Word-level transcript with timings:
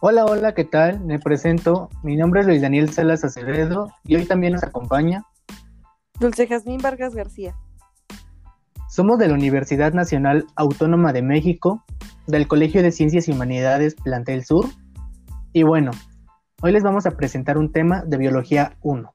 Hola, 0.00 0.26
hola, 0.26 0.54
¿qué 0.54 0.62
tal? 0.62 1.00
Me 1.00 1.18
presento. 1.18 1.88
Mi 2.04 2.14
nombre 2.14 2.42
es 2.42 2.46
Luis 2.46 2.62
Daniel 2.62 2.88
Salas 2.88 3.24
Acevedo 3.24 3.92
y 4.04 4.14
hoy 4.14 4.26
también 4.26 4.52
nos 4.52 4.62
acompaña 4.62 5.24
Dulce 6.20 6.46
Jazmín 6.46 6.78
Vargas 6.80 7.16
García. 7.16 7.56
Somos 8.88 9.18
de 9.18 9.26
la 9.26 9.34
Universidad 9.34 9.92
Nacional 9.94 10.46
Autónoma 10.54 11.12
de 11.12 11.22
México, 11.22 11.84
del 12.28 12.46
Colegio 12.46 12.80
de 12.80 12.92
Ciencias 12.92 13.26
y 13.26 13.32
Humanidades 13.32 13.96
Plantel 13.96 14.44
Sur. 14.44 14.66
Y 15.52 15.64
bueno, 15.64 15.90
hoy 16.62 16.70
les 16.70 16.84
vamos 16.84 17.04
a 17.06 17.16
presentar 17.16 17.58
un 17.58 17.72
tema 17.72 18.04
de 18.06 18.18
Biología 18.18 18.76
1. 18.82 19.12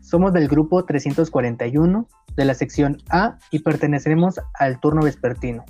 Somos 0.00 0.32
del 0.32 0.48
grupo 0.48 0.84
341 0.84 2.08
de 2.34 2.44
la 2.44 2.54
sección 2.54 2.98
A 3.10 3.38
y 3.52 3.60
pertenecemos 3.60 4.40
al 4.58 4.80
turno 4.80 5.02
vespertino. 5.02 5.64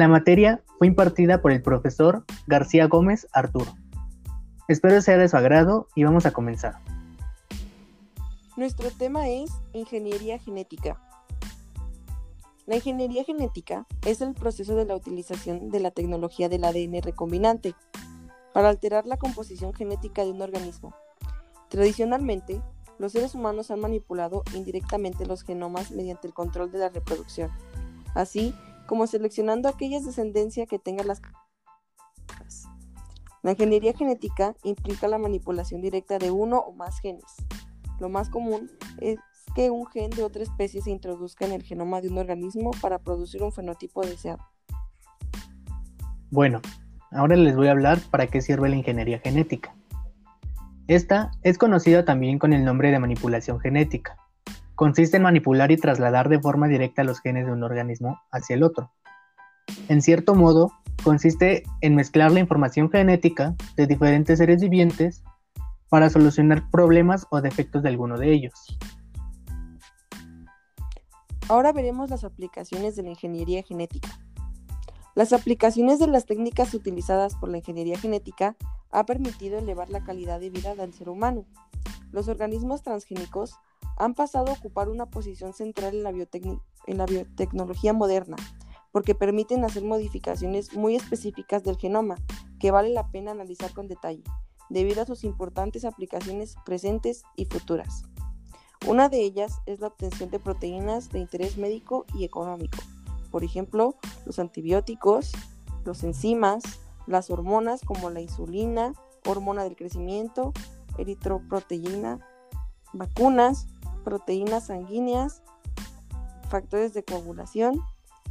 La 0.00 0.08
materia 0.08 0.64
fue 0.78 0.86
impartida 0.86 1.42
por 1.42 1.52
el 1.52 1.60
profesor 1.60 2.24
García 2.46 2.86
Gómez 2.86 3.28
Arturo. 3.34 3.70
Espero 4.66 5.02
sea 5.02 5.18
de 5.18 5.28
su 5.28 5.36
agrado 5.36 5.88
y 5.94 6.04
vamos 6.04 6.24
a 6.24 6.30
comenzar. 6.30 6.78
Nuestro 8.56 8.90
tema 8.92 9.28
es 9.28 9.50
ingeniería 9.74 10.38
genética. 10.38 10.98
La 12.64 12.76
ingeniería 12.76 13.24
genética 13.24 13.86
es 14.06 14.22
el 14.22 14.32
proceso 14.32 14.74
de 14.74 14.86
la 14.86 14.96
utilización 14.96 15.68
de 15.68 15.80
la 15.80 15.90
tecnología 15.90 16.48
del 16.48 16.64
ADN 16.64 17.02
recombinante 17.02 17.74
para 18.54 18.70
alterar 18.70 19.04
la 19.04 19.18
composición 19.18 19.74
genética 19.74 20.24
de 20.24 20.30
un 20.30 20.40
organismo. 20.40 20.94
Tradicionalmente, 21.68 22.62
los 22.98 23.12
seres 23.12 23.34
humanos 23.34 23.70
han 23.70 23.80
manipulado 23.80 24.44
indirectamente 24.54 25.26
los 25.26 25.42
genomas 25.42 25.90
mediante 25.90 26.26
el 26.26 26.32
control 26.32 26.72
de 26.72 26.78
la 26.78 26.88
reproducción, 26.88 27.50
así 28.14 28.54
como 28.90 29.06
seleccionando 29.06 29.68
aquellas 29.68 30.04
descendencias 30.04 30.66
que 30.66 30.80
tengan 30.80 31.06
las 31.06 31.22
la 33.44 33.52
ingeniería 33.52 33.92
genética 33.92 34.56
implica 34.64 35.06
la 35.06 35.16
manipulación 35.16 35.80
directa 35.80 36.18
de 36.18 36.32
uno 36.32 36.58
o 36.58 36.72
más 36.72 36.98
genes. 36.98 37.36
Lo 38.00 38.08
más 38.08 38.30
común 38.30 38.68
es 39.00 39.20
que 39.54 39.70
un 39.70 39.86
gen 39.86 40.10
de 40.10 40.24
otra 40.24 40.42
especie 40.42 40.82
se 40.82 40.90
introduzca 40.90 41.46
en 41.46 41.52
el 41.52 41.62
genoma 41.62 42.00
de 42.00 42.08
un 42.08 42.18
organismo 42.18 42.72
para 42.82 42.98
producir 42.98 43.44
un 43.44 43.52
fenotipo 43.52 44.04
deseado. 44.04 44.44
Bueno, 46.32 46.60
ahora 47.12 47.36
les 47.36 47.54
voy 47.54 47.68
a 47.68 47.70
hablar 47.70 48.00
para 48.10 48.26
qué 48.26 48.40
sirve 48.40 48.70
la 48.70 48.76
ingeniería 48.76 49.20
genética. 49.20 49.72
Esta 50.88 51.30
es 51.44 51.58
conocida 51.58 52.04
también 52.04 52.40
con 52.40 52.52
el 52.52 52.64
nombre 52.64 52.90
de 52.90 52.98
manipulación 52.98 53.60
genética. 53.60 54.16
Consiste 54.80 55.18
en 55.18 55.24
manipular 55.24 55.70
y 55.70 55.76
trasladar 55.76 56.30
de 56.30 56.40
forma 56.40 56.66
directa 56.66 57.04
los 57.04 57.20
genes 57.20 57.44
de 57.44 57.52
un 57.52 57.62
organismo 57.62 58.18
hacia 58.32 58.56
el 58.56 58.62
otro. 58.62 58.90
En 59.90 60.00
cierto 60.00 60.34
modo, 60.34 60.72
consiste 61.04 61.64
en 61.82 61.96
mezclar 61.96 62.32
la 62.32 62.40
información 62.40 62.90
genética 62.90 63.54
de 63.76 63.86
diferentes 63.86 64.38
seres 64.38 64.62
vivientes 64.62 65.22
para 65.90 66.08
solucionar 66.08 66.70
problemas 66.70 67.26
o 67.28 67.42
defectos 67.42 67.82
de 67.82 67.90
alguno 67.90 68.16
de 68.16 68.32
ellos. 68.32 68.78
Ahora 71.50 71.74
veremos 71.74 72.08
las 72.08 72.24
aplicaciones 72.24 72.96
de 72.96 73.02
la 73.02 73.10
ingeniería 73.10 73.62
genética. 73.62 74.08
Las 75.14 75.34
aplicaciones 75.34 75.98
de 75.98 76.06
las 76.06 76.24
técnicas 76.24 76.72
utilizadas 76.72 77.34
por 77.34 77.50
la 77.50 77.58
ingeniería 77.58 77.98
genética 77.98 78.56
ha 78.90 79.04
permitido 79.04 79.58
elevar 79.58 79.90
la 79.90 80.02
calidad 80.02 80.40
de 80.40 80.48
vida 80.48 80.74
del 80.74 80.94
ser 80.94 81.10
humano. 81.10 81.44
Los 82.12 82.28
organismos 82.28 82.82
transgénicos 82.82 83.54
han 83.96 84.14
pasado 84.14 84.48
a 84.48 84.54
ocupar 84.54 84.88
una 84.88 85.06
posición 85.06 85.52
central 85.52 85.94
en 85.94 86.02
la, 86.98 87.06
biotecnología 87.06 87.92
moderna, 87.92 88.36
porque 88.92 89.14
permiten 89.14 89.64
hacer 89.64 89.84
modificaciones 89.84 90.74
muy 90.74 90.96
específicas 90.96 91.62
del 91.62 91.76
genoma 91.76 92.16
que 92.58 92.70
vale 92.70 92.90
la 92.90 93.10
pena 93.10 93.30
analizar 93.30 93.72
con 93.72 93.88
detalle, 93.88 94.24
debido 94.68 95.02
a 95.02 95.06
sus 95.06 95.24
importantes 95.24 95.84
aplicaciones 95.84 96.56
presentes 96.64 97.22
y 97.36 97.46
futuras. 97.46 98.02
Una 98.86 99.08
de 99.08 99.20
ellas 99.20 99.60
es 99.66 99.80
la 99.80 99.88
obtención 99.88 100.30
de 100.30 100.38
proteínas 100.38 101.10
de 101.10 101.20
interés 101.20 101.58
médico 101.58 102.06
y 102.14 102.24
económico 102.24 102.78
por 103.30 103.44
ejemplo, 103.44 103.94
los 104.26 104.38
antibióticos, 104.38 105.32
los 105.84 106.02
enzimas, 106.02 106.62
las 107.06 107.30
hormonas 107.30 107.80
como 107.82 108.10
la 108.10 108.20
insulina, 108.20 108.92
hormona 109.26 109.64
del 109.64 109.76
crecimiento, 109.76 110.52
eritroproteína, 111.00 112.18
vacunas, 112.92 113.66
proteínas 114.04 114.66
sanguíneas, 114.66 115.42
factores 116.48 116.94
de 116.94 117.04
coagulación, 117.04 117.80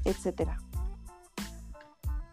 etc. 0.06 0.52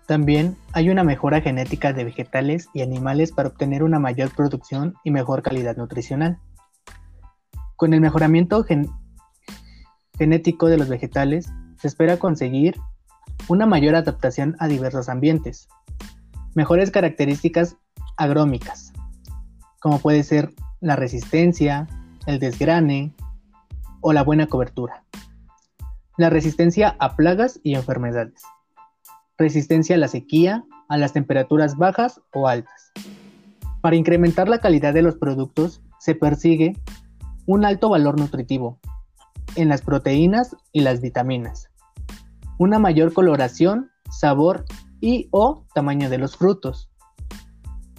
También 0.07 0.57
hay 0.73 0.91
una 0.91 1.05
mejora 1.05 1.41
genética 1.41 1.93
de 1.93 2.05
vegetales 2.05 2.69
y 2.73 2.83
animales 2.83 3.33
para 3.33 3.49
obtener 3.49 3.83
una 3.83 3.99
mayor 3.99 4.31
producción 4.35 4.95
y 5.05 5.11
mejor 5.11 5.43
calidad 5.43 5.77
nutricional. 5.77 6.39
Con 7.77 7.93
el 7.93 8.01
mejoramiento 8.01 8.65
genético 10.19 10.67
de 10.69 10.79
los 10.79 10.89
vegetales, 10.89 11.51
se 11.79 11.89
espera 11.89 12.19
conseguir 12.19 12.77
una 13.49 13.67
mayor 13.67 13.95
adaptación 13.97 14.57
a 14.59 14.69
diversos 14.69 15.09
ambientes, 15.09 15.69
mejores 16.55 16.91
características 16.91 17.77
agrómicas, 18.17 18.86
como 19.87 20.01
puede 20.01 20.25
ser 20.25 20.53
la 20.81 20.97
resistencia, 20.97 21.87
el 22.27 22.41
desgrane 22.41 23.15
o 24.01 24.13
la 24.13 24.25
buena 24.25 24.49
cobertura, 24.49 25.05
la 26.17 26.29
resistencia 26.29 26.97
a 26.99 27.15
plagas 27.15 27.61
y 27.63 27.77
enfermedades, 27.77 28.43
resistencia 29.39 29.95
a 29.95 29.99
la 30.01 30.09
sequía, 30.09 30.65
a 30.89 30.97
las 30.97 31.13
temperaturas 31.13 31.77
bajas 31.77 32.21
o 32.35 32.49
altas. 32.49 32.91
Para 33.81 33.95
incrementar 33.95 34.49
la 34.49 34.59
calidad 34.59 34.93
de 34.93 35.03
los 35.03 35.15
productos 35.15 35.81
se 36.01 36.17
persigue 36.17 36.73
un 37.47 37.65
alto 37.65 37.89
valor 37.89 38.19
nutritivo, 38.19 38.81
en 39.55 39.69
las 39.69 39.83
proteínas 39.83 40.57
y 40.73 40.81
las 40.81 41.01
vitaminas, 41.01 41.71
una 42.59 42.81
mayor 42.81 43.13
coloración, 43.13 43.93
sabor 44.11 44.65
y 45.01 45.29
o 45.31 45.65
tamaño 45.75 46.11
de 46.11 46.19
los 46.19 46.37
frutos, 46.37 46.91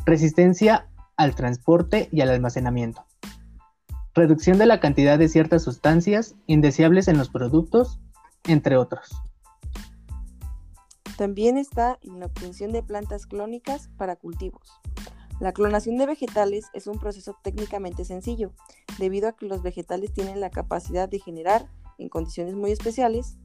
resistencia 0.06 0.87
al 1.17 1.35
transporte 1.35 2.07
y 2.11 2.22
al 2.22 2.29
almacenamiento, 2.29 3.05
reducción 4.13 4.57
de 4.57 4.67
la 4.67 4.79
cantidad 4.79 5.19
de 5.19 5.28
ciertas 5.28 5.63
sustancias 5.63 6.35
indeseables 6.45 7.07
en 7.07 7.17
los 7.17 7.29
productos, 7.29 8.00
entre 8.45 8.78
otros. 8.78 9.09
También 11.17 11.57
está 11.57 11.97
la 12.03 12.27
obtención 12.27 12.72
de 12.72 12.83
plantas 12.83 13.25
clónicas 13.25 13.89
para 13.97 14.16
cultivos. 14.16 14.79
La 15.39 15.51
clonación 15.51 15.97
de 15.97 16.06
vegetales 16.06 16.66
es 16.73 16.88
un 16.88 17.00
proceso 17.00 17.35
técnicamente 17.44 18.06
sencillo, 18.06 18.53
debido 19.00 19.27
a 19.27 19.33
que 19.33 19.47
los 19.47 19.61
vegetales 19.61 20.13
tienen 20.13 20.39
la 20.39 20.50
capacidad 20.50 21.09
de 21.09 21.19
generar, 21.19 21.67
en 21.97 22.09
condiciones 22.09 22.56
muy 22.56 22.72
especiales, 22.72 23.38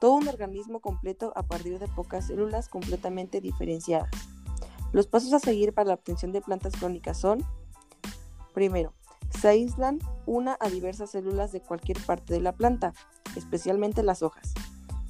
todo 0.00 0.14
un 0.14 0.28
organismo 0.28 0.80
completo 0.80 1.32
a 1.36 1.42
partir 1.42 1.78
de 1.78 1.88
pocas 1.88 2.26
células 2.26 2.68
completamente 2.68 3.40
diferenciadas. 3.40 4.10
Los 4.92 5.06
pasos 5.06 5.32
a 5.32 5.38
seguir 5.38 5.74
para 5.74 5.88
la 5.88 5.94
obtención 5.94 6.32
de 6.32 6.40
plantas 6.40 6.72
clónicas 6.74 7.18
son, 7.18 7.44
primero, 8.54 8.94
se 9.30 9.48
aíslan 9.48 9.98
una 10.26 10.56
a 10.60 10.68
diversas 10.68 11.10
células 11.10 11.52
de 11.52 11.60
cualquier 11.60 11.98
parte 12.00 12.34
de 12.34 12.40
la 12.40 12.52
planta, 12.52 12.94
especialmente 13.36 14.02
las 14.02 14.22
hojas. 14.22 14.54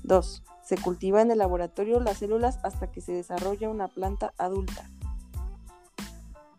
2. 0.03 0.43
Se 0.63 0.77
cultiva 0.77 1.23
en 1.23 1.31
el 1.31 1.39
laboratorio 1.39 2.01
las 2.01 2.19
células 2.19 2.59
hasta 2.63 2.91
que 2.91 3.01
se 3.01 3.13
desarrolla 3.13 3.71
una 3.71 3.89
planta 3.89 4.35
adulta. 4.39 4.89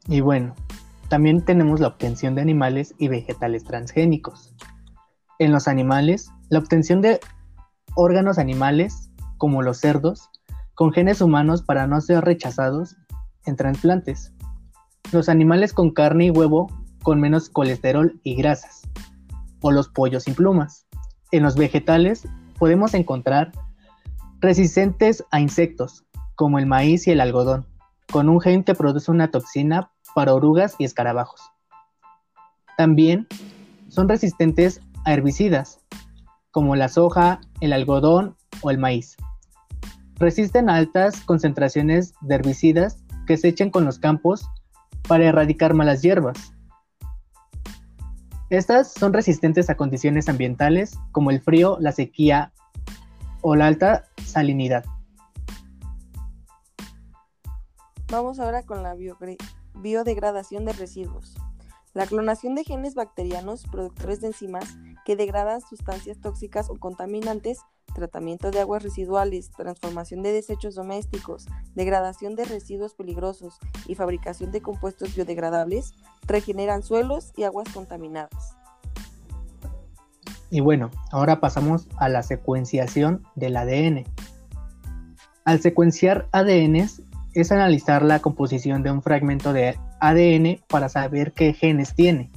Y 0.08 0.22
bueno, 0.22 0.56
también 1.10 1.44
tenemos 1.44 1.80
la 1.80 1.88
obtención 1.88 2.36
de 2.36 2.42
animales 2.42 2.96
y 2.98 3.08
vegetales 3.08 3.64
transgénicos. 3.64 4.56
En 5.38 5.52
los 5.52 5.68
animales, 5.68 6.32
la 6.50 6.60
obtención 6.60 7.02
de 7.02 7.20
órganos 7.96 8.38
animales, 8.38 9.10
como 9.38 9.62
los 9.62 9.80
cerdos, 9.80 10.30
con 10.76 10.94
genes 10.94 11.22
humanos 11.22 11.62
para 11.62 11.88
no 11.88 12.00
ser 12.02 12.24
rechazados 12.24 12.96
en 13.46 13.56
trasplantes. 13.56 14.34
Los 15.12 15.30
animales 15.30 15.74
con 15.74 15.92
carne 15.92 16.26
y 16.26 16.30
huevo 16.32 16.68
con 17.04 17.20
menos 17.20 17.50
colesterol 17.50 18.20
y 18.24 18.36
grasas. 18.36 18.82
O 19.62 19.72
los 19.72 19.90
pollos 19.90 20.24
sin 20.24 20.36
plumas. 20.36 20.86
En 21.32 21.44
los 21.44 21.56
vegetales 21.56 22.28
podemos 22.58 22.94
encontrar 22.94 23.52
resistentes 24.40 25.24
a 25.32 25.40
insectos, 25.40 26.06
como 26.36 26.60
el 26.60 26.66
maíz 26.66 27.08
y 27.08 27.12
el 27.12 27.22
algodón, 27.22 27.66
con 28.12 28.30
un 28.30 28.40
gen 28.40 28.64
que 28.64 28.76
produce 28.76 29.12
una 29.12 29.32
toxina 29.32 29.92
para 30.16 30.34
orugas 30.34 30.76
y 30.80 30.86
escarabajos. 30.86 31.42
También 32.78 33.28
son 33.90 34.08
resistentes 34.08 34.82
a 35.06 35.14
herbicidas, 35.14 35.80
como 36.52 36.76
la 36.76 36.90
soja, 36.90 37.42
el 37.60 37.74
algodón 37.74 38.36
o 38.62 38.72
el 38.72 38.78
maíz. 38.78 39.18
Resisten 40.16 40.70
a 40.70 40.76
altas 40.76 41.22
concentraciones 41.22 42.14
de 42.22 42.36
herbicidas 42.36 43.04
que 43.30 43.38
se 43.38 43.48
echan 43.48 43.70
con 43.70 43.86
los 43.86 44.00
campos 44.00 44.50
para 45.08 45.26
erradicar 45.26 45.76
malas 45.76 46.02
hierbas. 46.02 46.52
Estas 48.50 48.92
son 48.92 49.14
resistentes 49.14 49.70
a 49.70 49.78
condiciones 49.78 50.28
ambientales 50.28 50.98
como 51.12 51.30
el 51.30 51.40
frío, 51.40 51.78
la 51.80 51.92
sequía 51.92 52.52
o 53.42 53.56
la 53.56 53.68
alta 53.68 54.06
salinidad. 54.26 54.84
Vamos 58.08 58.40
ahora 58.40 58.64
con 58.64 58.82
la 58.82 58.96
biodegradación 59.76 60.66
de 60.66 60.74
residuos. 60.74 61.36
La 61.94 62.08
clonación 62.08 62.56
de 62.56 62.64
genes 62.64 62.96
bacterianos 62.96 63.66
productores 63.72 64.22
de 64.22 64.28
enzimas 64.30 64.76
que 65.10 65.16
degradan 65.16 65.60
sustancias 65.60 66.20
tóxicas 66.22 66.70
o 66.70 66.76
contaminantes, 66.76 67.62
tratamiento 67.96 68.52
de 68.52 68.60
aguas 68.60 68.84
residuales, 68.84 69.50
transformación 69.50 70.22
de 70.22 70.32
desechos 70.32 70.76
domésticos, 70.76 71.48
degradación 71.74 72.36
de 72.36 72.46
residuos 72.46 72.94
peligrosos 72.94 73.58
y 73.88 73.96
fabricación 73.96 74.52
de 74.52 74.62
compuestos 74.62 75.16
biodegradables 75.16 75.96
regeneran 76.28 76.84
suelos 76.84 77.34
y 77.36 77.42
aguas 77.42 77.68
contaminadas. 77.74 78.56
Y 80.52 80.60
bueno, 80.60 80.92
ahora 81.12 81.40
pasamos 81.40 81.88
a 81.98 82.08
la 82.08 82.22
secuenciación 82.22 83.24
del 83.34 83.58
ADN. 83.58 84.04
Al 85.44 85.60
secuenciar 85.60 86.28
ADNs 86.34 87.02
es 87.34 87.52
analizar 87.52 88.04
la 88.04 88.20
composición 88.20 88.84
de 88.84 88.92
un 88.92 89.02
fragmento 89.02 89.54
de 89.54 89.76
ADN 90.02 90.60
para 90.68 90.88
saber 90.88 91.34
qué 91.34 91.54
genes 91.54 91.96
tiene 91.96 92.30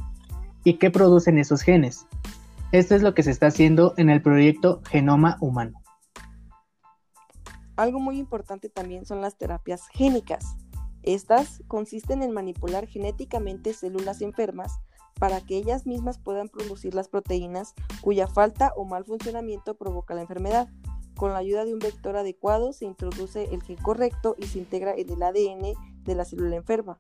y 0.64 0.78
qué 0.78 0.90
producen 0.90 1.36
esos 1.36 1.60
genes. 1.60 2.06
Esto 2.72 2.94
es 2.94 3.02
lo 3.02 3.12
que 3.12 3.22
se 3.22 3.30
está 3.30 3.48
haciendo 3.48 3.92
en 3.98 4.08
el 4.08 4.22
proyecto 4.22 4.80
Genoma 4.88 5.36
Humano. 5.42 5.82
Algo 7.76 8.00
muy 8.00 8.18
importante 8.18 8.70
también 8.70 9.04
son 9.04 9.20
las 9.20 9.36
terapias 9.36 9.88
génicas. 9.88 10.56
Estas 11.02 11.62
consisten 11.68 12.22
en 12.22 12.32
manipular 12.32 12.86
genéticamente 12.86 13.74
células 13.74 14.22
enfermas 14.22 14.72
para 15.20 15.42
que 15.42 15.58
ellas 15.58 15.86
mismas 15.86 16.18
puedan 16.18 16.48
producir 16.48 16.94
las 16.94 17.08
proteínas 17.08 17.74
cuya 18.00 18.26
falta 18.26 18.72
o 18.74 18.86
mal 18.86 19.04
funcionamiento 19.04 19.76
provoca 19.76 20.14
la 20.14 20.22
enfermedad. 20.22 20.70
Con 21.14 21.32
la 21.32 21.40
ayuda 21.40 21.66
de 21.66 21.74
un 21.74 21.78
vector 21.78 22.16
adecuado 22.16 22.72
se 22.72 22.86
introduce 22.86 23.52
el 23.52 23.62
gen 23.62 23.76
correcto 23.76 24.34
y 24.38 24.46
se 24.46 24.58
integra 24.58 24.94
en 24.94 25.10
el 25.10 25.22
ADN 25.22 25.74
de 26.04 26.14
la 26.14 26.24
célula 26.24 26.56
enferma. 26.56 26.98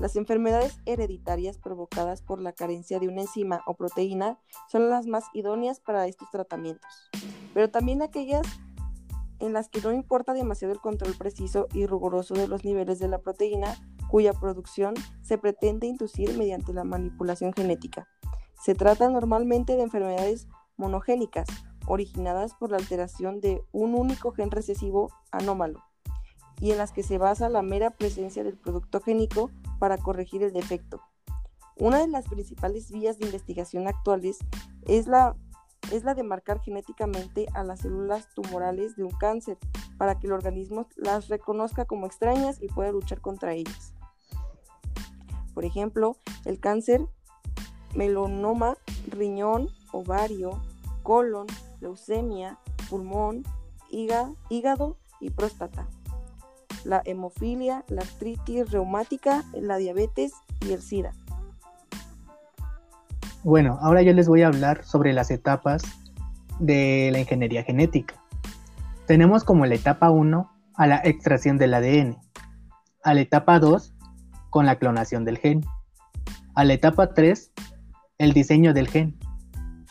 Las 0.00 0.16
enfermedades 0.16 0.80
hereditarias 0.86 1.58
provocadas 1.58 2.22
por 2.22 2.40
la 2.40 2.52
carencia 2.52 2.98
de 2.98 3.08
una 3.08 3.20
enzima 3.20 3.60
o 3.66 3.74
proteína 3.74 4.40
son 4.66 4.88
las 4.88 5.06
más 5.06 5.24
idóneas 5.34 5.78
para 5.78 6.06
estos 6.06 6.30
tratamientos, 6.30 6.90
pero 7.52 7.70
también 7.70 8.00
aquellas 8.00 8.46
en 9.40 9.52
las 9.52 9.68
que 9.68 9.82
no 9.82 9.92
importa 9.92 10.32
demasiado 10.32 10.72
el 10.72 10.80
control 10.80 11.14
preciso 11.18 11.68
y 11.74 11.84
riguroso 11.84 12.32
de 12.32 12.48
los 12.48 12.64
niveles 12.64 12.98
de 12.98 13.08
la 13.08 13.18
proteína 13.18 13.76
cuya 14.08 14.32
producción 14.32 14.94
se 15.20 15.36
pretende 15.36 15.86
inducir 15.86 16.34
mediante 16.36 16.72
la 16.72 16.84
manipulación 16.84 17.52
genética. 17.52 18.08
Se 18.62 18.74
trata 18.74 19.10
normalmente 19.10 19.76
de 19.76 19.82
enfermedades 19.82 20.48
monogénicas, 20.78 21.46
originadas 21.86 22.54
por 22.54 22.70
la 22.70 22.78
alteración 22.78 23.40
de 23.40 23.62
un 23.70 23.94
único 23.94 24.32
gen 24.32 24.50
recesivo 24.50 25.10
anómalo, 25.30 25.82
y 26.60 26.72
en 26.72 26.78
las 26.78 26.92
que 26.92 27.02
se 27.02 27.18
basa 27.18 27.48
la 27.48 27.62
mera 27.62 27.90
presencia 27.90 28.44
del 28.44 28.56
producto 28.56 29.00
génico 29.00 29.50
para 29.78 29.98
corregir 29.98 30.42
el 30.42 30.52
defecto. 30.52 31.00
Una 31.76 31.98
de 31.98 32.08
las 32.08 32.28
principales 32.28 32.90
vías 32.90 33.18
de 33.18 33.24
investigación 33.24 33.88
actuales 33.88 34.38
es 34.86 35.06
la, 35.06 35.34
es 35.90 36.04
la 36.04 36.14
de 36.14 36.22
marcar 36.22 36.60
genéticamente 36.60 37.46
a 37.54 37.64
las 37.64 37.80
células 37.80 38.28
tumorales 38.34 38.96
de 38.96 39.04
un 39.04 39.12
cáncer 39.12 39.56
para 39.96 40.18
que 40.18 40.26
el 40.26 40.34
organismo 40.34 40.86
las 40.96 41.28
reconozca 41.28 41.86
como 41.86 42.06
extrañas 42.06 42.60
y 42.60 42.68
pueda 42.68 42.92
luchar 42.92 43.20
contra 43.20 43.54
ellas. 43.54 43.94
Por 45.54 45.64
ejemplo, 45.64 46.16
el 46.44 46.60
cáncer 46.60 47.06
melanoma, 47.94 48.76
riñón, 49.08 49.68
ovario, 49.92 50.60
colon, 51.02 51.46
leucemia, 51.80 52.58
pulmón, 52.88 53.44
hígado 53.90 54.96
y 55.18 55.30
próstata, 55.30 55.88
la 56.84 57.02
hemofilia, 57.04 57.84
la 57.88 58.02
artritis 58.02 58.70
reumática, 58.70 59.44
la 59.52 59.76
diabetes 59.76 60.32
y 60.66 60.72
el 60.72 60.82
SIDA. 60.82 61.12
Bueno, 63.42 63.78
ahora 63.80 64.02
yo 64.02 64.12
les 64.12 64.28
voy 64.28 64.42
a 64.42 64.48
hablar 64.48 64.84
sobre 64.84 65.12
las 65.12 65.30
etapas 65.30 65.82
de 66.58 67.08
la 67.12 67.20
ingeniería 67.20 67.62
genética. 67.62 68.14
Tenemos 69.06 69.44
como 69.44 69.66
la 69.66 69.74
etapa 69.74 70.10
1 70.10 70.50
a 70.74 70.86
la 70.86 71.00
extracción 71.04 71.56
del 71.58 71.74
ADN, 71.74 72.18
a 73.02 73.14
la 73.14 73.20
etapa 73.20 73.58
2 73.58 73.94
con 74.50 74.66
la 74.66 74.78
clonación 74.78 75.24
del 75.24 75.38
gen, 75.38 75.64
a 76.54 76.64
la 76.64 76.74
etapa 76.74 77.14
3 77.14 77.52
el 78.18 78.32
diseño 78.34 78.74
del 78.74 78.88
gen 78.88 79.18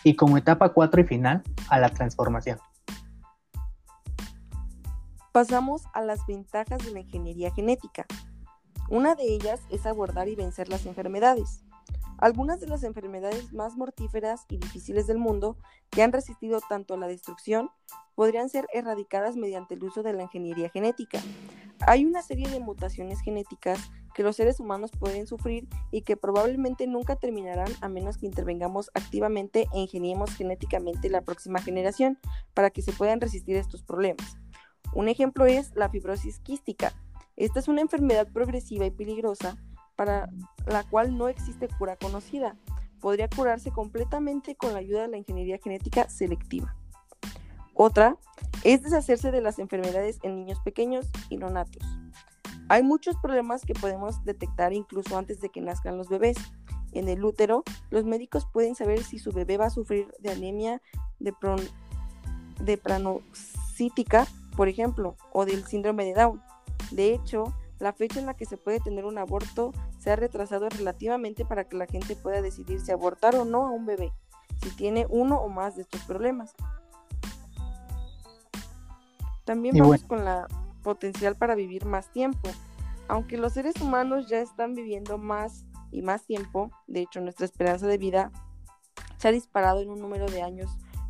y 0.04 0.16
como 0.16 0.38
etapa 0.38 0.70
4 0.70 1.02
y 1.02 1.04
final 1.06 1.44
a 1.70 1.80
la 1.80 1.90
transformación. 1.90 2.60
Pasamos 5.32 5.84
a 5.94 6.02
las 6.02 6.26
ventajas 6.26 6.84
de 6.84 6.92
la 6.92 7.02
ingeniería 7.02 7.52
genética. 7.52 8.08
Una 8.90 9.14
de 9.14 9.26
ellas 9.26 9.62
es 9.70 9.86
abordar 9.86 10.28
y 10.28 10.36
vencer 10.36 10.70
las 10.70 10.88
enfermedades. 10.88 11.62
Algunas 12.18 12.60
de 12.60 12.66
las 12.68 12.84
enfermedades 12.84 13.54
más 13.54 13.78
mortíferas 13.78 14.46
y 14.50 14.58
difíciles 14.58 15.06
del 15.06 15.20
mundo, 15.20 15.56
que 15.92 16.02
han 16.02 16.12
resistido 16.12 16.60
tanto 16.68 16.96
a 16.96 16.98
la 16.98 17.08
destrucción, 17.08 17.70
podrían 18.16 18.50
ser 18.50 18.68
erradicadas 18.74 19.36
mediante 19.36 19.76
el 19.76 19.84
uso 19.84 20.02
de 20.02 20.14
la 20.14 20.24
ingeniería 20.24 20.70
genética. 20.70 21.22
Hay 21.82 22.06
una 22.06 22.24
serie 22.24 22.50
de 22.50 22.60
mutaciones 22.60 23.22
genéticas 23.22 23.92
que 24.16 24.24
los 24.24 24.36
seres 24.36 24.60
humanos 24.60 24.90
pueden 25.00 25.28
sufrir 25.28 25.70
y 25.92 26.02
que 26.02 26.18
probablemente 26.18 26.88
nunca 26.88 27.16
terminarán 27.16 27.72
a 27.82 27.88
menos 27.88 28.18
que 28.18 28.26
intervengamos 28.26 28.90
activamente 28.96 29.68
e 29.74 29.80
ingeniemos 29.80 30.36
genéticamente 30.36 31.10
la 31.10 31.22
próxima 31.22 31.62
generación 31.62 32.18
para 32.56 32.72
que 32.72 32.82
se 32.82 32.92
puedan 32.92 33.22
resistir 33.22 33.56
estos 33.56 33.84
problemas. 33.84 34.40
Un 34.94 35.08
ejemplo 35.08 35.46
es 35.46 35.76
la 35.76 35.90
fibrosis 35.90 36.40
quística. 36.40 36.94
Esta 37.36 37.60
es 37.60 37.68
una 37.68 37.82
enfermedad 37.82 38.28
progresiva 38.32 38.86
y 38.86 38.92
peligrosa 38.92 39.58
para 39.96 40.30
la 40.66 40.84
cual 40.84 41.18
no 41.18 41.28
existe 41.28 41.68
cura 41.68 41.96
conocida. 41.96 42.58
Podría 43.00 43.30
curarse 43.30 43.72
completamente 43.72 44.56
con 44.56 44.74
la 44.74 44.80
ayuda 44.80 45.04
de 45.04 45.08
la 45.10 45.18
ingeniería 45.18 45.60
genética 45.62 46.10
selectiva. 46.10 46.76
Otra 47.74 48.18
es 48.64 48.82
deshacerse 48.82 49.32
de 49.32 49.42
las 49.42 49.58
enfermedades 49.58 50.20
en 50.24 50.36
niños 50.36 50.60
pequeños 50.66 51.08
y 51.30 51.38
no 51.38 51.50
natos. 51.50 51.84
Hay 52.68 52.84
muchos 52.84 53.16
problemas 53.18 53.64
que 53.66 53.74
podemos 53.74 54.24
detectar 54.26 54.74
incluso 54.74 55.18
antes 55.18 55.40
de 55.40 55.50
que 55.50 55.62
nazcan 55.62 55.98
los 55.98 56.10
bebés. 56.10 56.38
En 56.92 57.08
el 57.08 57.24
útero, 57.24 57.64
los 57.90 58.06
médicos 58.06 58.48
pueden 58.52 58.76
saber 58.76 59.04
si 59.04 59.18
su 59.18 59.32
bebé 59.32 59.58
va 59.58 59.68
a 59.68 59.70
sufrir 59.70 60.14
de 60.20 60.32
anemia 60.32 60.82
de, 61.20 61.34
de 62.62 62.78
pranocítica, 62.78 64.28
por 64.60 64.68
ejemplo, 64.68 65.16
o 65.32 65.46
del 65.46 65.64
síndrome 65.64 66.04
de 66.04 66.14
Down. 66.14 66.44
De 66.92 67.14
hecho, 67.14 67.54
la 67.80 67.94
fecha 67.94 68.20
en 68.20 68.26
la 68.26 68.34
que 68.34 68.44
se 68.44 68.58
puede 68.58 68.82
tener 68.82 69.06
un 69.06 69.18
aborto 69.18 69.72
se 70.00 70.12
ha 70.12 70.18
retrasado 70.18 70.68
relativamente 70.68 71.46
para 71.46 71.64
que 71.64 71.78
la 71.78 71.86
gente 71.86 72.18
pueda 72.18 72.42
decidir 72.42 72.82
si 72.82 72.92
abortar 72.92 73.38
o 73.38 73.46
no 73.46 73.66
a 73.66 73.72
un 73.72 73.86
bebé, 73.86 74.12
si 74.62 74.70
tiene 74.72 75.08
uno 75.10 75.38
o 75.38 75.48
más 75.48 75.78
de 75.78 75.84
estos 75.84 76.02
problemas. 76.02 76.56
También 79.46 79.78
vamos 79.78 80.04
con 80.04 80.26
la 80.26 80.46
potencial 80.84 81.38
para 81.38 81.56
vivir 81.56 81.86
más 81.86 82.12
tiempo. 82.12 82.50
Aunque 83.08 83.38
los 83.38 83.54
seres 83.54 83.80
humanos 83.80 84.28
ya 84.28 84.42
están 84.42 84.76
viviendo 84.76 85.18
más 85.18 85.64
y 85.90 86.02
más 86.02 86.26
tiempo, 86.26 86.70
de 86.86 87.00
hecho 87.00 87.22
nuestra 87.22 87.46
esperanza 87.46 87.88
de 87.88 87.98
vida 87.98 88.30
se 89.20 89.30
ha 89.30 89.32
disparado 89.32 89.80
en 89.80 89.90
un 89.90 90.02
número 90.02 90.26
de 90.26 90.42
años 90.42 90.70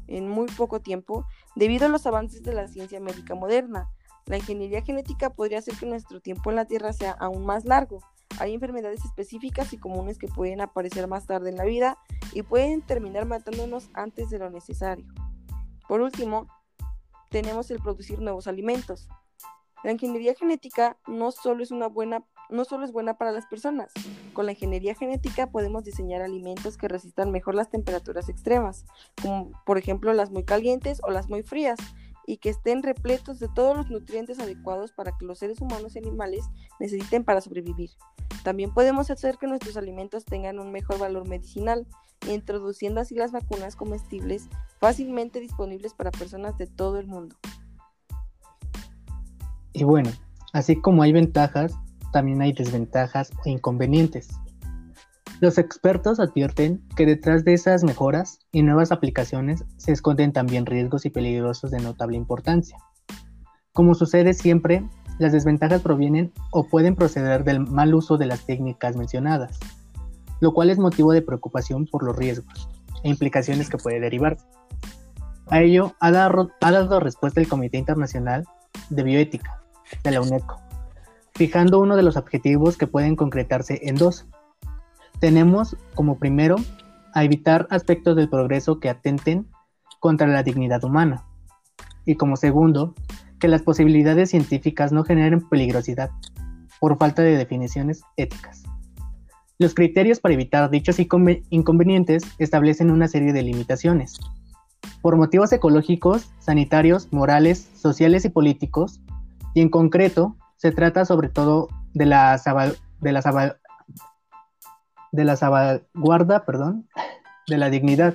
en 0.09 0.27
muy 0.27 0.47
poco 0.47 0.81
tiempo 0.81 1.25
debido 1.55 1.85
a 1.85 1.89
los 1.89 2.05
avances 2.05 2.43
de 2.43 2.53
la 2.53 2.67
ciencia 2.67 2.99
médica 2.99 3.35
moderna. 3.35 3.89
La 4.25 4.37
ingeniería 4.37 4.81
genética 4.81 5.31
podría 5.31 5.59
hacer 5.59 5.75
que 5.75 5.85
nuestro 5.85 6.21
tiempo 6.21 6.49
en 6.49 6.55
la 6.55 6.65
Tierra 6.65 6.93
sea 6.93 7.11
aún 7.11 7.45
más 7.45 7.65
largo. 7.65 7.99
Hay 8.39 8.53
enfermedades 8.53 9.03
específicas 9.03 9.73
y 9.73 9.77
comunes 9.77 10.17
que 10.17 10.27
pueden 10.27 10.61
aparecer 10.61 11.07
más 11.07 11.25
tarde 11.25 11.49
en 11.49 11.57
la 11.57 11.65
vida 11.65 11.97
y 12.33 12.43
pueden 12.43 12.81
terminar 12.81 13.25
matándonos 13.25 13.89
antes 13.93 14.29
de 14.29 14.39
lo 14.39 14.49
necesario. 14.49 15.05
Por 15.87 16.01
último, 16.01 16.47
tenemos 17.29 17.71
el 17.71 17.79
producir 17.79 18.19
nuevos 18.19 18.47
alimentos. 18.47 19.07
La 19.83 19.91
ingeniería 19.91 20.35
genética 20.35 20.97
no 21.07 21.31
solo 21.31 21.63
es 21.63 21.71
buena 21.71 23.13
para 23.17 23.31
las 23.31 23.45
personas. 23.47 23.91
Con 24.39 24.45
la 24.45 24.53
ingeniería 24.53 24.95
genética 24.95 25.47
podemos 25.47 25.83
diseñar 25.83 26.21
alimentos 26.21 26.77
que 26.77 26.87
resistan 26.87 27.29
mejor 27.29 27.55
las 27.55 27.69
temperaturas 27.69 28.29
extremas, 28.29 28.85
como 29.21 29.51
por 29.65 29.77
ejemplo 29.77 30.13
las 30.13 30.31
muy 30.31 30.45
calientes 30.45 31.01
o 31.03 31.11
las 31.11 31.27
muy 31.27 31.43
frías, 31.43 31.77
y 32.25 32.37
que 32.37 32.47
estén 32.47 32.81
repletos 32.81 33.39
de 33.39 33.49
todos 33.49 33.75
los 33.75 33.89
nutrientes 33.89 34.39
adecuados 34.39 34.93
para 34.93 35.11
que 35.17 35.25
los 35.25 35.39
seres 35.39 35.59
humanos 35.59 35.93
y 35.93 35.99
animales 35.99 36.45
necesiten 36.79 37.25
para 37.25 37.41
sobrevivir. 37.41 37.89
También 38.45 38.73
podemos 38.73 39.11
hacer 39.11 39.35
que 39.37 39.45
nuestros 39.45 39.75
alimentos 39.75 40.23
tengan 40.23 40.57
un 40.57 40.71
mejor 40.71 40.99
valor 40.99 41.27
medicinal, 41.27 41.85
introduciendo 42.25 43.01
así 43.01 43.15
las 43.15 43.33
vacunas 43.33 43.75
comestibles 43.75 44.47
fácilmente 44.79 45.41
disponibles 45.41 45.93
para 45.93 46.11
personas 46.11 46.57
de 46.57 46.67
todo 46.67 46.97
el 46.97 47.07
mundo. 47.07 47.35
Y 49.73 49.83
bueno, 49.83 50.11
así 50.53 50.79
como 50.79 51.03
hay 51.03 51.11
ventajas, 51.11 51.73
también 52.11 52.41
hay 52.41 52.53
desventajas 52.53 53.31
e 53.45 53.51
inconvenientes. 53.51 54.29
Los 55.41 55.57
expertos 55.57 56.19
advierten 56.19 56.83
que 56.97 57.05
detrás 57.05 57.45
de 57.45 57.53
esas 57.53 57.83
mejoras 57.83 58.39
y 58.51 58.61
nuevas 58.61 58.91
aplicaciones 58.91 59.63
se 59.77 59.93
esconden 59.93 60.33
también 60.33 60.65
riesgos 60.65 61.05
y 61.05 61.09
peligrosos 61.09 61.71
de 61.71 61.79
notable 61.79 62.17
importancia. 62.17 62.77
Como 63.71 63.95
sucede 63.95 64.33
siempre, 64.33 64.83
las 65.17 65.31
desventajas 65.31 65.81
provienen 65.81 66.33
o 66.51 66.67
pueden 66.67 66.95
proceder 66.95 67.45
del 67.45 67.61
mal 67.61 67.93
uso 67.93 68.17
de 68.17 68.25
las 68.25 68.45
técnicas 68.45 68.97
mencionadas, 68.97 69.59
lo 70.41 70.53
cual 70.53 70.69
es 70.69 70.77
motivo 70.77 71.13
de 71.13 71.21
preocupación 71.21 71.85
por 71.85 72.03
los 72.03 72.17
riesgos 72.17 72.69
e 73.03 73.09
implicaciones 73.09 73.69
que 73.69 73.77
puede 73.77 74.01
derivar. 74.01 74.37
A 75.47 75.61
ello 75.61 75.93
ha 75.99 76.11
dado, 76.11 76.99
respuesta 76.99 77.39
el 77.39 77.47
Comité 77.47 77.77
Internacional 77.77 78.45
de 78.89 79.03
Bioética 79.03 79.61
de 80.03 80.11
la 80.11 80.21
UNESCO, 80.21 80.59
fijando 81.39 81.79
uno 81.79 81.95
de 81.95 82.03
los 82.03 82.17
objetivos 82.17 82.75
que 82.75 82.85
pueden 82.85 83.15
concretarse 83.15 83.79
en 83.83 83.95
dos. 83.95 84.27
Tenemos 85.21 85.77
como 85.95 86.19
primero 86.19 86.57
a 87.13 87.23
evitar 87.23 87.65
aspectos 87.69 88.17
del 88.17 88.27
progreso 88.27 88.81
que 88.81 88.89
atenten 88.89 89.47
contra 90.01 90.27
la 90.27 90.43
dignidad 90.43 90.83
humana 90.83 91.23
y 92.05 92.15
como 92.15 92.35
segundo, 92.35 92.93
que 93.39 93.47
las 93.47 93.61
posibilidades 93.61 94.31
científicas 94.31 94.91
no 94.91 95.05
generen 95.05 95.47
peligrosidad 95.47 96.09
por 96.81 96.97
falta 96.97 97.21
de 97.21 97.37
definiciones 97.37 98.01
éticas. 98.17 98.63
Los 99.59 99.73
criterios 99.73 100.19
para 100.19 100.33
evitar 100.33 100.69
dichos 100.69 100.97
inconvenientes 100.99 102.23
establecen 102.37 102.91
una 102.91 103.07
serie 103.07 103.31
de 103.31 103.43
limitaciones. 103.43 104.19
Por 105.01 105.15
motivos 105.15 105.53
ecológicos, 105.53 106.29
sanitarios, 106.39 107.07
morales, 107.13 107.69
sociales 107.75 108.25
y 108.25 108.29
políticos, 108.29 108.99
y 109.53 109.61
en 109.61 109.69
concreto, 109.69 110.35
se 110.59 110.71
trata 110.71 111.03
sobre 111.03 111.29
todo 111.29 111.67
de 111.93 112.05
la, 112.05 112.39
de 113.01 113.11
la, 113.11 113.57
de 115.11 115.23
la 115.25 115.35
salvaguarda 115.35 116.45
perdón, 116.45 116.87
de 117.47 117.57
la 117.57 117.69
dignidad 117.69 118.13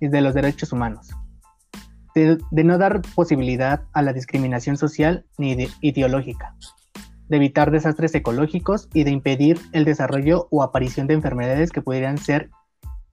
y 0.00 0.08
de 0.08 0.20
los 0.20 0.34
derechos 0.34 0.72
humanos 0.72 1.14
de, 2.14 2.64
no 2.64 2.78
dar 2.78 3.02
posibilidad 3.14 3.82
a 3.92 4.02
la 4.02 4.12
discriminación 4.12 4.76
social 4.76 5.26
ni 5.36 5.56
ideológica, 5.80 6.54
de 7.28 7.36
evitar 7.36 7.70
desastres 7.70 8.14
ecológicos 8.14 8.88
y 8.94 9.04
de 9.04 9.10
impedir 9.10 9.60
el 9.72 9.84
desarrollo 9.84 10.46
o 10.50 10.62
aparición 10.62 11.06
de 11.06 11.14
enfermedades 11.14 11.70
que 11.70 11.82
pudieran 11.82 12.18
ser 12.18 12.50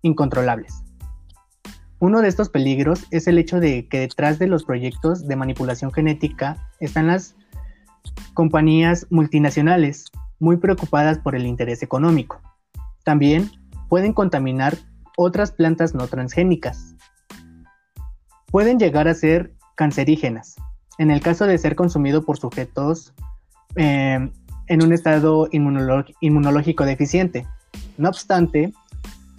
incontrolables. 0.04 0.84
Uno 2.00 2.22
de 2.22 2.28
estos 2.28 2.50
peligros 2.50 3.06
es 3.12 3.28
el 3.28 3.38
hecho 3.38 3.60
de 3.60 3.88
que 3.88 4.00
detrás 4.00 4.40
de 4.40 4.48
los 4.48 4.64
proyectos 4.64 5.28
de 5.28 5.36
manipulación 5.36 5.92
genética 5.92 6.58
están 6.80 7.08
las 7.08 7.36
compañías 8.34 9.08
multinacionales 9.10 10.12
muy 10.40 10.58
preocupadas 10.58 11.20
por 11.20 11.36
el 11.36 11.46
interés 11.46 11.84
económico. 11.84 12.42
También 13.04 13.52
pueden 13.90 14.14
contaminar 14.14 14.78
otras 15.18 15.52
plantas 15.52 15.94
no 15.94 16.08
transgénicas, 16.08 16.96
pueden 18.52 18.80
llegar 18.80 19.08
a 19.08 19.14
ser 19.14 19.54
cancerígenas, 19.76 20.56
en 20.98 21.12
el 21.12 21.22
caso 21.22 21.46
de 21.46 21.58
ser 21.58 21.76
consumido 21.76 22.24
por 22.24 22.38
sujetos 22.38 23.14
eh, 23.76 24.30
en 24.68 24.84
un 24.84 24.94
estado 24.94 25.48
inmunológico 25.52 26.86
deficiente. 26.86 27.48
No 27.98 28.10
obstante, 28.10 28.74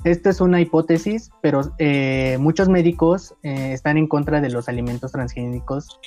esto 0.05 0.31
es 0.31 0.41
una 0.41 0.61
hipótesis, 0.61 1.31
pero 1.41 1.73
eh, 1.79 2.37
muchos 2.41 2.69
médicos 2.69 3.35
eh, 3.43 3.73
están 3.73 3.97
en 3.97 4.09
contra 4.09 4.41
de 4.41 4.51
los 4.51 4.69
alimentos 4.69 5.13
transgénicos 5.13 6.01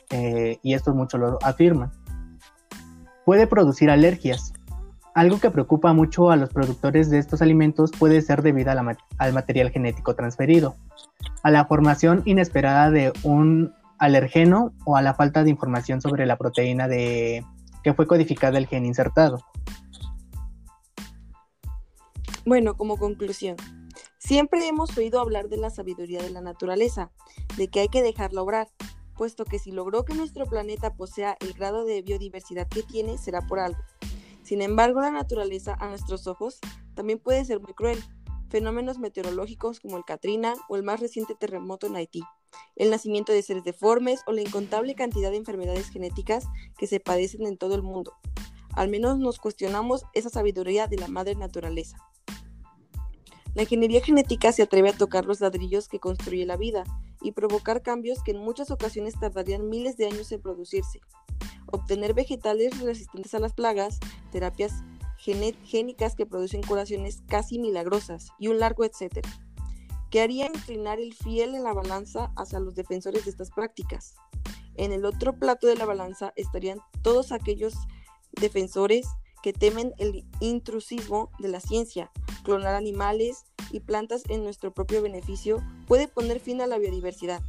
y 0.62 0.74
esto 0.74 0.93
mucho 0.93 1.17
lo 1.17 1.39
afirman. 1.41 1.91
Puede 3.25 3.48
producir 3.48 3.89
alergias, 3.89 4.53
algo 5.15 5.39
que 5.39 5.50
preocupa 5.50 5.94
mucho 5.94 6.29
a 6.29 6.36
los 6.36 6.50
productores 6.50 7.10
de 7.10 7.20
estos 7.20 7.41
alimentos 7.41 7.91
puede 7.98 8.22
ser 8.22 8.41
debido 8.41 8.72
al 8.72 9.34
material 9.34 9.72
genético 9.72 10.13
transferido, 10.13 10.75
a 11.41 11.51
la 11.51 11.65
formación 11.65 12.22
inesperada 12.25 12.91
de 12.91 13.13
un 13.24 13.74
alergeno 13.98 14.74
o 14.84 14.98
a 14.98 15.01
la 15.01 15.13
falta 15.13 15.46
de 15.46 15.50
información 15.50 16.01
sobre 16.01 16.25
la 16.25 16.38
proteína 16.38 16.89
de 16.89 17.46
que 17.82 17.94
fue 17.94 18.08
codificada 18.08 18.58
el 18.58 18.67
gen 18.67 18.86
insertado. 18.86 19.39
Bueno, 22.46 22.75
como 22.75 22.98
conclusión, 22.98 23.55
siempre 24.17 24.67
hemos 24.67 24.98
oído 24.98 25.22
hablar 25.22 25.48
de 25.48 25.58
la 25.58 25.70
sabiduría 25.70 26.22
de 26.22 26.29
la 26.29 26.41
naturaleza, 26.41 27.10
de 27.55 27.70
que 27.70 27.79
hay 27.79 27.88
que 27.88 28.03
dejarla 28.03 28.41
obrar, 28.41 28.67
puesto 29.15 29.45
que 29.45 29.57
si 29.57 29.72
logró 29.72 30.05
que 30.05 30.13
nuestro 30.13 30.45
planeta 30.45 30.93
posea 30.93 31.38
el 31.39 31.53
grado 31.53 31.86
de 31.86 32.01
biodiversidad 32.01 32.67
que 32.67 32.84
tiene, 32.84 33.17
será 33.17 33.41
por 33.41 33.60
algo. 33.60 33.79
Sin 34.43 34.62
embargo, 34.62 35.01
la 35.01 35.10
naturaleza 35.10 35.75
a 35.79 35.88
nuestros 35.89 36.27
ojos 36.27 36.60
también 36.93 37.17
puede 37.17 37.43
ser 37.45 37.60
muy 37.60 37.74
cruel. 37.74 38.03
Fenómenos 38.50 39.00
meteorológicos 39.00 39.79
como 39.79 39.98
el 39.98 40.05
Katrina 40.05 40.53
o 40.69 40.75
el 40.75 40.84
más 40.84 41.00
reciente 41.00 41.34
terremoto 41.34 41.88
en 41.88 41.95
Haití, 41.95 42.22
el 42.75 42.91
nacimiento 42.91 43.34
de 43.34 43.41
seres 43.41 43.63
deformes 43.63 44.22
o 44.27 44.34
la 44.34 44.41
incontable 44.41 44.93
cantidad 44.93 45.31
de 45.31 45.38
enfermedades 45.38 45.89
genéticas 45.89 46.45
que 46.77 46.86
se 46.86 47.00
padecen 47.00 47.48
en 47.48 47.57
todo 47.57 47.74
el 47.74 47.81
mundo. 47.81 48.13
Al 48.74 48.89
menos 48.89 49.17
nos 49.17 49.39
cuestionamos 49.39 50.03
esa 50.13 50.29
sabiduría 50.29 50.88
de 50.88 50.98
la 50.98 51.07
madre 51.07 51.36
naturaleza. 51.36 51.98
La 53.55 53.63
ingeniería 53.63 54.01
genética 54.01 54.51
se 54.51 54.63
atreve 54.63 54.89
a 54.89 54.98
tocar 54.98 55.25
los 55.25 55.39
ladrillos 55.39 55.88
que 55.88 56.00
construye 56.00 56.45
la 56.45 56.57
vida 56.57 56.84
y 57.25 57.32
provocar 57.32 57.82
cambios 57.82 58.22
que 58.24 58.32
en 58.32 58.38
muchas 58.38 58.70
ocasiones 58.70 59.20
tardarían 59.20 59.67
miles 59.67 59.98
de 59.98 60.05
años 60.05 60.32
en 60.32 60.41
producirse 60.41 61.01
obtener 61.72 62.13
vegetales 62.13 62.79
resistentes 62.82 63.34
a 63.34 63.39
las 63.39 63.53
plagas, 63.53 64.00
terapias 64.32 64.74
génicas 65.17 66.15
que 66.15 66.25
producen 66.25 66.62
curaciones 66.62 67.24
casi 67.27 67.58
milagrosas 67.58 68.29
y 68.38 68.48
un 68.48 68.60
largo 68.60 68.86
etcétera, 68.86 69.29
que 70.12 70.22
haría 70.22 70.46
inclinar 70.46 71.00
el 71.00 71.13
fiel 71.13 71.55
en 71.55 71.63
la 71.63 71.74
balanza 71.74 72.32
hacia 72.36 72.60
los 72.60 72.75
defensores 72.75 73.25
de 73.25 73.32
estas 73.32 73.50
prácticas. 73.50 74.15
En 74.75 74.91
el 74.91 75.05
otro 75.05 75.34
plato 75.39 75.67
de 75.67 75.75
la 75.75 75.86
balanza 75.86 76.34
estarían 76.36 76.79
todos 77.01 77.32
aquellos 77.32 77.74
defensores 78.39 79.08
que 79.41 79.53
temen 79.53 79.94
el 79.98 80.25
intrusismo 80.41 81.32
de 81.39 81.48
la 81.48 81.60
ciencia. 81.60 82.12
Clonar 82.44 82.75
animales 82.75 83.46
y 83.72 83.79
plantas 83.79 84.24
en 84.29 84.43
nuestro 84.43 84.74
propio 84.74 85.01
beneficio 85.01 85.63
puede 85.88 86.07
poner 86.07 86.39
fin 86.39 86.62
a 86.62 86.67
la 86.67 86.77
biodiversidad, 86.77 87.41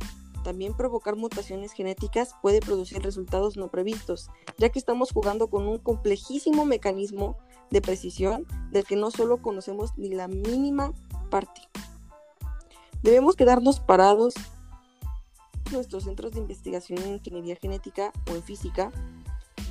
también 0.47 0.75
provocar 0.75 1.17
mutaciones 1.17 1.73
genéticas 1.73 2.37
puede 2.41 2.61
producir 2.61 3.03
resultados 3.03 3.57
no 3.57 3.67
previstos, 3.67 4.31
ya 4.59 4.69
que 4.69 4.79
estamos 4.79 5.11
jugando 5.11 5.51
con 5.51 5.67
un 5.67 5.79
complejísimo 5.79 6.65
mecanismo 6.65 7.37
de 7.73 7.83
precisión 7.83 8.47
del 8.71 8.85
que 8.85 8.95
no 8.95 9.11
solo 9.11 9.43
conocemos 9.43 9.99
ni 9.99 10.11
la 10.11 10.29
mínima 10.29 10.93
parte. 11.31 11.63
Debemos 13.03 13.35
quedarnos 13.35 13.81
parados 13.81 14.35
en 15.67 15.73
nuestros 15.73 16.05
centros 16.05 16.31
de 16.31 16.39
investigación 16.39 17.01
en 17.03 17.15
ingeniería 17.15 17.57
genética 17.57 18.13
o 18.31 18.37
en 18.37 18.45
física. 18.45 18.93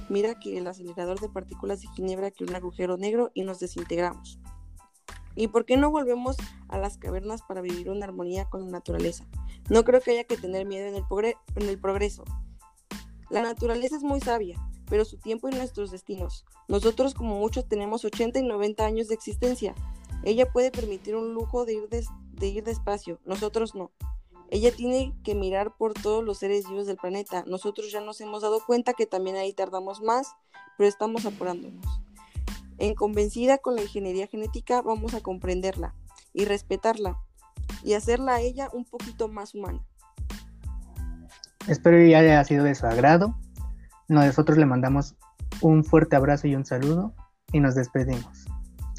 Mira 0.10 0.38
que 0.38 0.58
el 0.58 0.68
acelerador 0.68 1.22
de 1.22 1.30
partículas 1.30 1.84
de 1.84 1.88
Ginebra 1.96 2.32
que 2.32 2.44
un 2.44 2.54
agujero 2.54 2.98
negro 2.98 3.32
y 3.34 3.44
nos 3.44 3.62
desintegramos. 3.62 4.40
¿Y 5.36 5.48
por 5.48 5.66
qué 5.66 5.78
no 5.78 5.92
volvemos 5.92 6.38
a 6.70 6.78
las 6.78 6.98
cavernas 6.98 7.42
para 7.42 7.62
vivir 7.62 7.90
una 7.90 8.06
armonía 8.06 8.46
con 8.46 8.66
la 8.66 8.72
naturaleza? 8.72 9.26
No 9.70 9.84
creo 9.84 10.02
que 10.02 10.12
haya 10.12 10.24
que 10.24 10.38
tener 10.38 10.66
miedo 10.66 10.88
en 10.88 10.96
el, 10.96 11.04
en 11.56 11.70
el 11.70 11.80
progreso. 11.80 12.24
La 13.30 13.42
naturaleza 13.42 13.98
es 13.98 14.04
muy 14.04 14.22
sabia, 14.22 14.58
pero 14.90 15.04
su 15.04 15.18
tiempo 15.18 15.50
y 15.50 15.56
nuestros 15.56 15.92
destinos. 15.92 16.46
Nosotros 16.68 17.14
como 17.14 17.38
muchos 17.38 17.68
tenemos 17.68 18.06
80 18.06 18.40
y 18.40 18.44
90 18.44 18.86
años 18.86 19.08
de 19.08 19.16
existencia. 19.16 19.76
Ella 20.24 20.52
puede 20.52 20.72
permitir 20.72 21.16
un 21.16 21.34
lujo 21.34 21.66
de 21.66 21.74
ir, 21.74 21.90
de 21.90 22.48
ir 22.48 22.64
despacio, 22.64 23.20
nosotros 23.26 23.76
no. 23.76 23.92
Ella 24.50 24.72
tiene 24.72 25.14
que 25.24 25.34
mirar 25.34 25.76
por 25.76 25.94
todos 25.94 26.24
los 26.24 26.38
seres 26.38 26.70
vivos 26.70 26.86
del 26.86 26.98
planeta. 26.98 27.44
Nosotros 27.48 27.92
ya 27.92 28.00
nos 28.00 28.22
hemos 28.22 28.44
dado 28.44 28.64
cuenta 28.66 28.94
que 28.94 29.08
también 29.08 29.36
ahí 29.36 29.54
tardamos 29.54 30.02
más, 30.02 30.36
pero 30.78 30.88
estamos 30.88 31.26
apurándonos. 31.26 31.84
En 32.78 32.94
convencida 32.94 33.58
con 33.58 33.76
la 33.76 33.82
ingeniería 33.82 34.28
genética 34.28 34.82
vamos 34.82 35.14
a 35.14 35.22
comprenderla 35.22 35.96
y 36.34 36.46
respetarla, 36.46 37.18
y 37.84 37.94
hacerla 37.94 38.36
a 38.36 38.42
ella 38.42 38.70
un 38.74 38.86
poquito 38.86 39.28
más 39.28 39.56
humana. 39.56 39.86
Espero 41.68 41.98
que 41.98 42.16
haya 42.16 42.44
sido 42.44 42.66
de 42.66 42.76
su 42.76 42.86
agrado. 42.86 43.36
Nosotros 44.08 44.58
le 44.58 44.66
mandamos 44.66 45.16
un 45.62 45.84
fuerte 45.84 46.16
abrazo 46.16 46.48
y 46.48 46.56
un 46.56 46.66
saludo 46.66 47.14
y 47.52 47.60
nos 47.60 47.76
despedimos. 47.76 48.46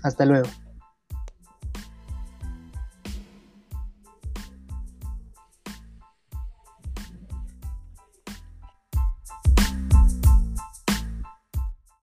Hasta 0.03 0.25
luego. 0.25 0.49